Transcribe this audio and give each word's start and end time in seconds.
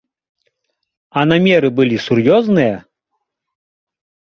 А 1.19 1.25
намеры 1.33 1.69
былі 1.81 2.01
сур'ёзныя? 2.07 2.75